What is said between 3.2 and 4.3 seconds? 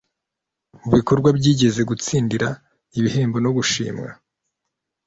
no gushimwa